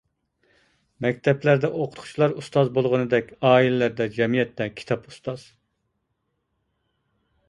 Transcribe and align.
مەكتەپلەردە 1.05 1.69
ئوقۇتقۇچىلار 1.73 2.31
ئۇستاز 2.39 2.71
بولغىنىدەك، 2.77 3.29
ئائىلىلەردە، 3.49 4.07
جەمئىيەتتە 4.15 4.67
كىتاب 4.79 5.05
ئۇستاز. 5.11 5.45